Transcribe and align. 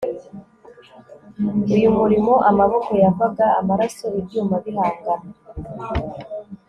Uyu 1.75 1.89
murimo 1.99 2.33
amaboko 2.49 2.89
yavaga 3.03 3.45
amaraso 3.59 4.05
ibyuma 4.19 4.55
bihangana 4.63 5.29